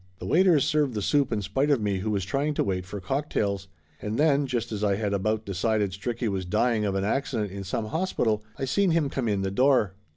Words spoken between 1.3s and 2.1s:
in spite of me who